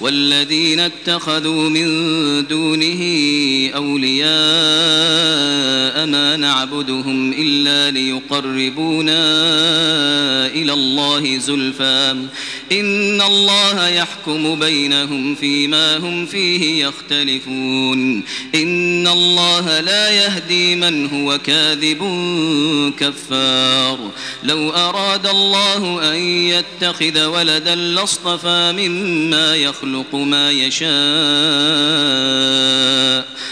[0.00, 1.86] والذين اتخذوا من
[2.46, 3.02] دونه
[3.74, 4.26] أولياء
[6.06, 9.26] ما نعبدهم إلا ليقربونا
[10.46, 12.26] إلى الله زلفى.
[12.72, 18.22] إن الله يحكم بينهم فيما هم فيه يختلفون.
[18.54, 21.98] إن الله لا يهدي من هو كاذب
[22.98, 24.10] كفار.
[24.42, 30.86] لو أراد الله أن يتخذ ولدا لاصطفى مما يخلق ما يشاء.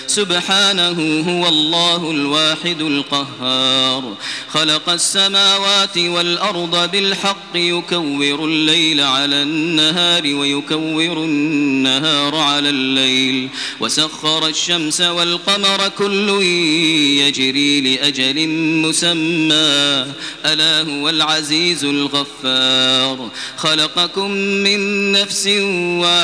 [0.06, 4.16] سبحانه هو الله الواحد القهار.
[4.48, 13.48] خلق السماوات والأرض بالحق يكور الليل على النهار ويكور النهار على الليل.
[13.80, 16.29] وسخر الشمس والقمر كل
[17.21, 18.48] يجري لأجل
[18.88, 20.04] مسمى.
[20.45, 23.30] ألا هو العزيز الغفار.
[23.57, 26.23] خلقكم من نفس واحدة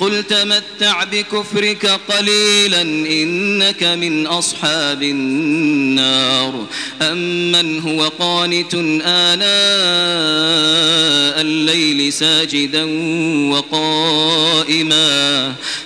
[0.00, 6.66] قل تمتع بكفرك قليلا إنك من أصحاب النار.
[7.02, 9.48] أمن هو قانت آناء
[11.40, 12.84] الليل ساجدا
[13.50, 15.08] وقائما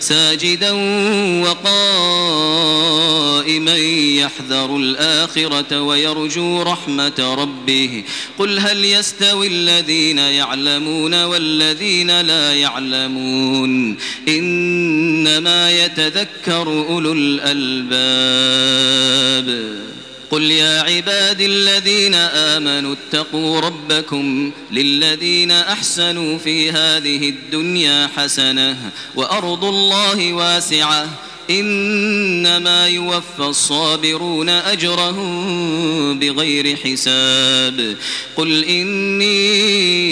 [0.00, 0.72] ساجدا
[1.42, 2.72] وقائما
[4.16, 8.04] يحذر الآخرة ويرجو رحمة ربه.
[8.38, 13.81] قل هل يستوي الذين يعلمون والذين لا يعلمون؟
[14.28, 18.22] إنما يتذكر أولو الألباب.
[20.30, 30.32] قل يا عباد الذين آمنوا اتقوا ربكم للذين أحسنوا في هذه الدنيا حسنة وأرض الله
[30.32, 31.08] واسعة.
[31.50, 37.96] إنما يوفى الصابرون أجرهم بغير حساب.
[38.36, 40.11] قل إني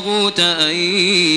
[0.39, 0.75] أن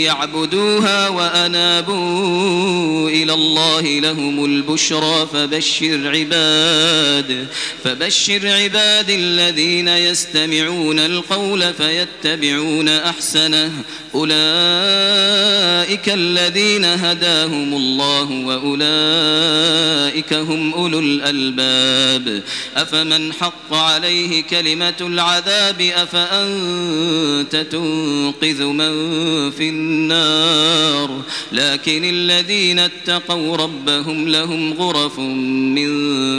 [0.03, 7.47] يعبدوها وأنابوا إلى الله لهم البشرى فبشر عباد
[7.85, 13.73] فبشر عباد الذين يستمعون القول فيتبعون أحسنه.
[14.15, 22.43] أولئك الذين هداهم الله وأولئك هم أولو الألباب.
[22.77, 31.23] أفمن حق عليه كلمة العذاب أفأنت تنقذ من في النار.
[31.53, 35.91] لكن الذين اتقوا ربهم لهم غرف من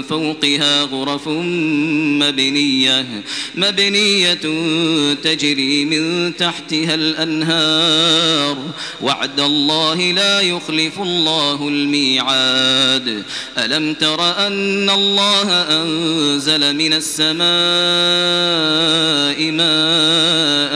[0.01, 3.05] فوقها غرف مبنية
[3.55, 4.33] مبنية
[5.13, 8.57] تجري من تحتها الأنهار.
[9.01, 13.23] وعد الله لا يخلف الله الميعاد.
[13.57, 17.45] ألم تر أن الله أنزل من السماء
[19.51, 20.75] ماء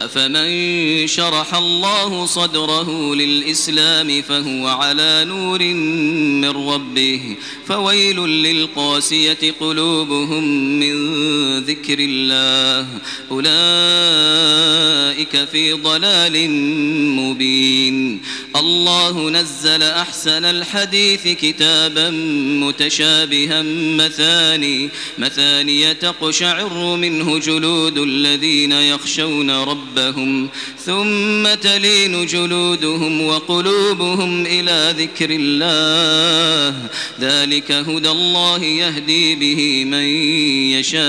[0.00, 7.36] أفمن شرح الله صدره للإسلام فهو على نور من ربه
[7.66, 10.44] فويل للقاسية قلوبهم
[10.80, 10.94] من
[11.58, 12.88] ذكر الله
[13.30, 13.48] أولئك
[15.52, 16.50] في ضلال
[17.16, 18.20] مبين
[18.56, 22.10] الله نزل أحسن الحديث كتابا
[22.60, 23.62] متشابها
[23.96, 30.48] مثاني مثاني تقشعر منه جلود الذين يخشون ربهم ربهم
[30.86, 36.76] ثم تلين جلودهم وقلوبهم إلى ذكر الله.
[37.20, 40.04] ذلك هدى الله يهدي به من
[40.78, 41.08] يشاء.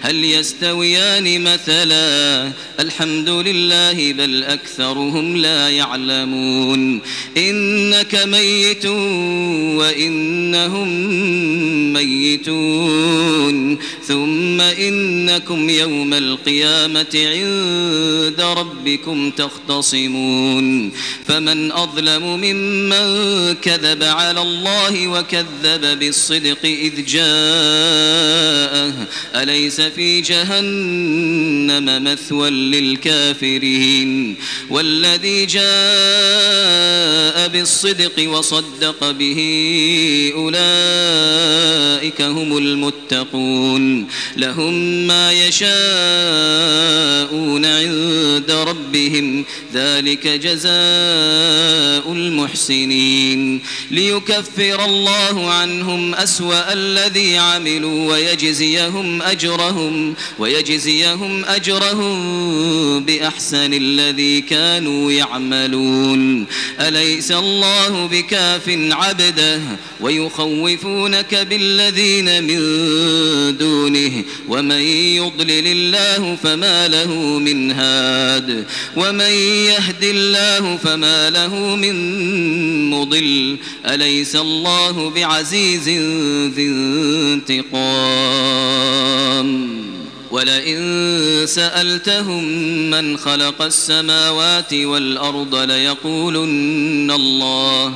[0.00, 7.00] هل يستويان مثلا؟ الحمد لله بل أكثرهم لا يعلمون.
[7.36, 8.86] إنك ميت
[9.76, 10.88] وإنهم
[11.92, 13.78] ميتون.
[14.06, 20.92] ثم إنكم يوم القيامة عند ربكم تختصمون.
[21.26, 23.04] فمن أظلم ممن
[23.54, 28.94] كذب على الله وكذب بالصدق إذ جاءه.
[29.34, 34.36] أليس في جهنم مثوى للكافرين.
[34.70, 35.64] والذي جاء
[37.48, 39.40] بالصدق وصدق به
[40.34, 44.08] أولئك هم المتقون.
[44.36, 44.74] لهم
[45.06, 45.74] ما يشاءون
[47.66, 49.44] عند ربهم.
[49.74, 53.60] ذلك جزاء المحسنين.
[53.90, 59.22] ليكفر الله عنهم أسوأ الذي عملوا ويجزيهم
[59.64, 62.14] أجرهم ويجزيهم أجرهم
[63.04, 66.46] بأحسن الذي كانوا يعملون.
[66.80, 69.60] أليس الله بكاف عبده
[70.00, 72.58] ويخوفونك بالذين من
[73.56, 74.80] دونه؟ ومن
[75.16, 78.66] يضلل الله فما له من هاد.
[78.96, 79.30] ومن
[79.70, 81.94] يهد الله فما له من
[82.90, 83.56] مضل.
[83.86, 85.88] أليس الله بعزيز
[86.54, 87.84] ذي انتقام؟
[90.30, 90.78] ولئن
[91.46, 92.44] سألتهم
[92.90, 97.94] من خلق السماوات والأرض ليقولن الله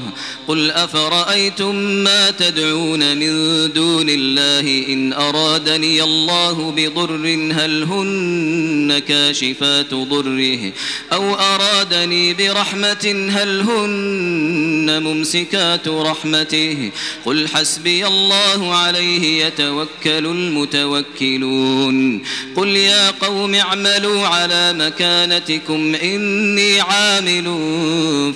[0.49, 3.33] قل أفرأيتم ما تدعون من
[3.73, 10.73] دون الله إن أرادني الله بضر هل هن كاشفات ضره
[11.13, 16.91] أو أرادني برحمة هل هن ممسكات رحمته
[17.25, 22.23] قل حسبي الله عليه يتوكل المتوكلون
[22.57, 27.45] قل يا قوم اعملوا على مكانتكم إني عامل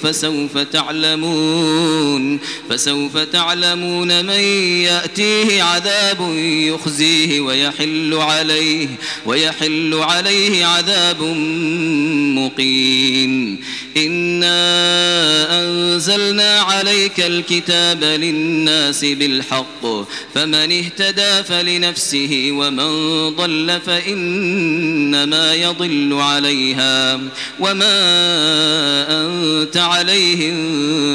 [0.02, 2.01] فسوف تعلمون
[2.70, 4.40] فسوف تعلمون من
[4.84, 8.88] يأتيه عذاب يخزيه ويحل عليه
[9.26, 11.22] ويحل عليه عذاب
[12.34, 13.60] مقيم
[13.96, 14.52] إنا
[15.62, 19.86] أنزلنا عليك الكتاب للناس بالحق.
[20.34, 22.88] فمن اهتدى فلنفسه ومن
[23.36, 27.20] ضل فإنما يضل عليها.
[27.60, 27.92] وما
[29.08, 30.54] أنت عليهم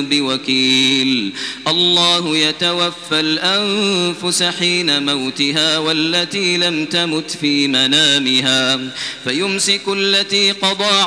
[0.05, 1.33] بوكيل.
[1.67, 8.79] الله يتوفى الأنفس حين موتها والتي لم تمت في منامها.
[9.23, 11.06] فيمسك التي قضى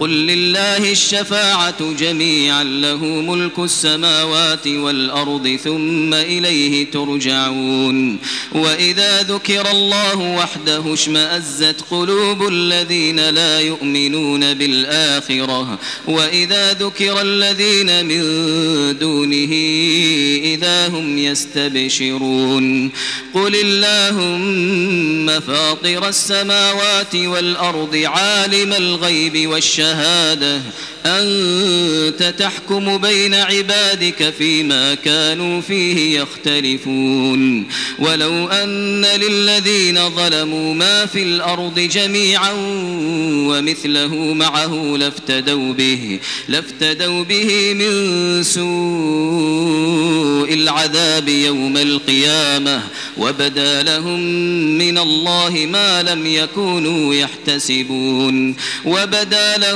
[0.00, 8.18] قل لله الشفاعة جميعا له ملك السماوات والأرض ثم إليه ترجعون.
[8.52, 15.78] وإذا ذكر الله وحده اشمأزت قلوب الذين لا يؤمنون بالآخرة.
[16.06, 18.22] وإذا ذكر الذين من
[18.98, 19.52] دونه
[20.44, 22.90] إذا هم يستبشرون.
[23.34, 29.85] قل اللهم فاطر السماوات والأرض عالم الغيب والشهادة
[31.06, 37.68] أنت تحكم بين عبادك فيما كانوا فيه يختلفون.
[37.98, 42.52] ولو أن للذين ظلموا ما في الأرض جميعا
[43.48, 48.66] ومثله معه لافتدوا به لافتدوا به من سوء
[50.54, 52.82] العذاب يوم القيامة.
[53.18, 54.20] وبدا لهم
[54.78, 58.56] من الله ما لم يكونوا يحتسبون.
[58.84, 59.75] وبدا لهم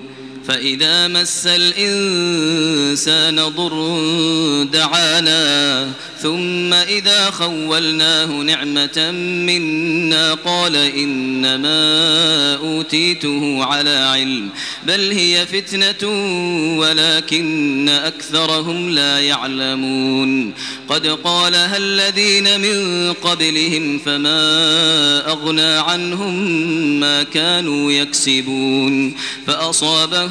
[0.47, 3.93] فإذا مس الإنسان ضر
[4.63, 5.87] دعانا
[6.21, 9.11] ثم إذا خولناه نعمة
[9.45, 14.49] منا قال إنما أوتيته على علم
[14.87, 16.09] بل هي فتنة
[16.79, 20.53] ولكن أكثرهم لا يعلمون
[20.89, 24.41] قد قالها الذين من قبلهم فما
[25.27, 26.33] أغنى عنهم
[26.99, 29.15] ما كانوا يكسبون
[29.47, 30.30] فأصابهم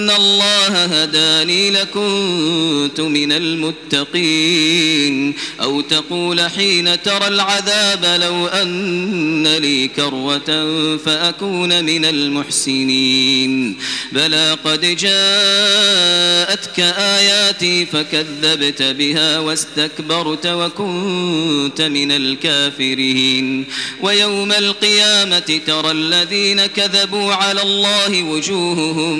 [0.09, 10.67] الله هداني لكنت من المتقين أو تقول حين ترى العذاب لو أن لي كروة
[10.97, 13.77] فأكون من المحسنين
[14.11, 23.65] بلى قد جاءتك آياتي فكذبت بها واستكبرت وكنت من الكافرين
[24.01, 29.19] ويوم القيامة ترى الذين كذبوا على الله وجوههم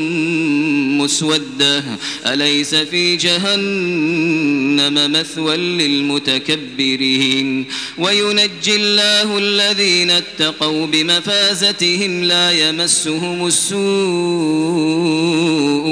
[0.98, 1.84] مسودة.
[2.26, 7.66] أليس في جهنم مثوى للمتكبرين؟
[7.98, 14.91] وينجي الله الذين اتقوا بمفازتهم لا يمسهم السوء.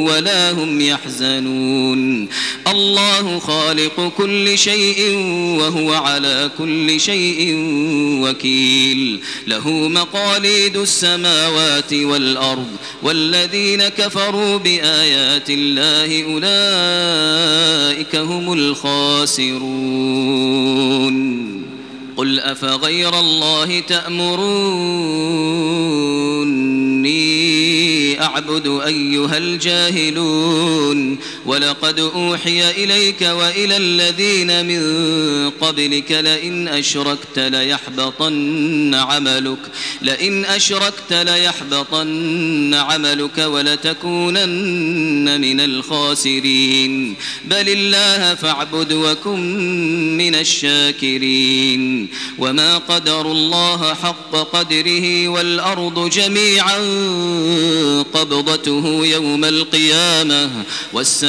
[0.06, 2.28] ولا هم يحزنون.
[2.68, 5.16] الله خالق كل شيء
[5.60, 7.56] وهو على كل شيء
[8.22, 9.20] وكيل.
[9.48, 12.68] له مقاليد السماوات والأرض
[13.04, 19.90] والذين كفروا بآيات الله أولئك هم الخاسرون.
[22.18, 24.60] قل أفغير الله تأمروني
[28.40, 31.18] أعبد أيها الجاهلون
[31.50, 39.58] ولقد أوحي إليك وإلى الذين من قبلك لئن أشركت ليحبطن عملك
[40.02, 47.16] لئن أشركت ليحبطن عملك ولتكونن من الخاسرين.
[47.46, 52.08] بل الله فاعبد وكن من الشاكرين.
[52.38, 56.80] وما قدر الله حق قدره والأرض جميعا
[58.14, 60.50] قبضته يوم القيامة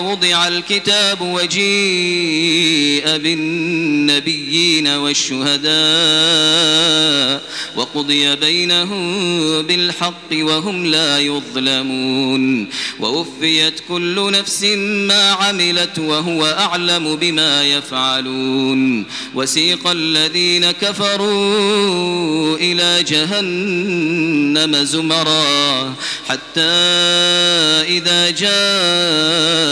[0.00, 5.70] ووضع الكتاب وجيء بالنبيين والشهداء
[7.76, 12.68] وقضي بينهم بالحق وهم لا يظلمون
[13.00, 14.64] ووفيت كل نفس
[15.08, 25.94] ما عملت وهو أعلم بما يفعلون وسيق الذين كفروا إلى جهنم زمرا
[26.28, 26.60] حتى
[27.88, 28.30] إذا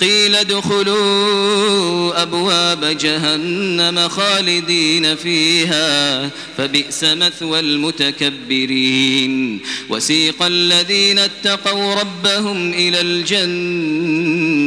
[0.00, 9.60] قيل ادخلوا أبواب جهنم خالدين فيها فبئس مثوى المتكبرين.
[9.88, 14.53] وسيق الذين اتقوا ربهم إلى الجنة.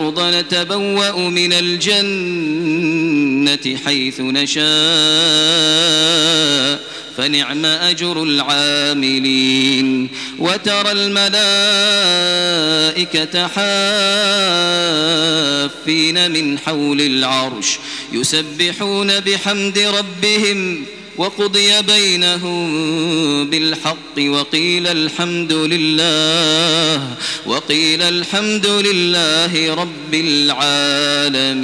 [0.00, 2.78] الأرض نتبوأ من الجنة
[3.84, 4.60] حيث نشاء
[7.16, 10.08] فنعم أجر العاملين.
[10.38, 11.40] وترى الملائكة
[15.68, 17.78] حافين من حول العرش
[18.12, 20.84] يسبحون بحمد ربهم
[21.20, 22.70] وقضي بينهم
[23.50, 31.60] بالحق وقيل الحمد لله وقيل الحمد لله رب العالمين.